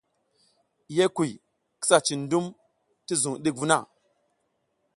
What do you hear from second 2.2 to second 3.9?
dum ti zung ɗik vuna.